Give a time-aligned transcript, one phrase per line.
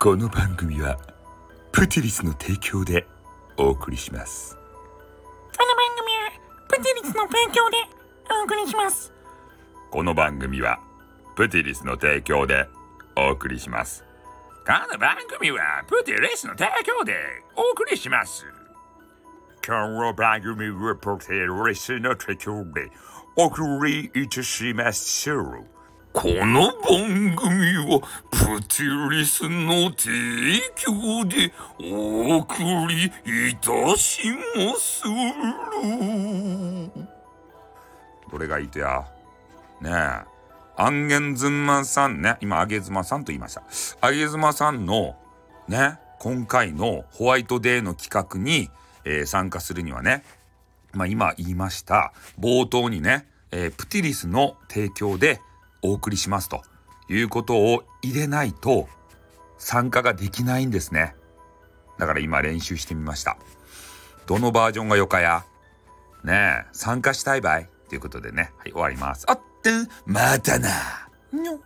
[0.00, 0.96] この番組は
[1.72, 3.04] プティリスの提供で
[3.56, 4.56] お送りします。
[5.58, 7.76] この番組はプティリスの提供で
[8.30, 9.12] お送りします。
[9.90, 10.78] この番組は
[11.34, 12.68] プティリスの提供で
[13.16, 14.04] お送りします。
[14.64, 17.14] この番組はプティリスの提供で
[17.56, 18.46] お送りします。
[19.66, 22.92] この番組はプティリスの提供で
[23.36, 25.68] お送りいたします
[26.12, 32.54] この番組はプティリスの提供でお送
[32.88, 33.04] り
[33.50, 35.04] いたします
[38.30, 39.06] どれがいいとや？
[39.80, 40.24] ねえ。
[40.76, 42.36] アンゲンズマさんね。
[42.40, 43.62] 今アゲズマさんと言いました。
[44.00, 45.16] アゲズマさんの
[45.68, 48.70] ね今回のホワイトデーの企画に、
[49.04, 50.24] えー参加するにはね
[50.92, 55.40] まあ今言いました冒頭にね、えープティリスの提供で
[55.82, 56.62] お送りしますと
[57.08, 58.88] いうことを入れないと
[59.58, 61.14] 参加ができないんですね。
[61.98, 63.36] だから今練習してみました。
[64.26, 65.44] どのバージョンがよかや
[66.24, 69.24] ねえ、参加したいばいということでね、はい、終わります。
[69.28, 70.68] あってん、またな。
[71.32, 71.60] にょ